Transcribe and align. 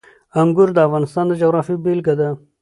انګور 0.41 0.69
د 0.73 0.77
افغانستان 0.87 1.25
د 1.27 1.31
جغرافیې 1.41 1.81
بېلګه 1.83 2.13
ده. 2.19 2.29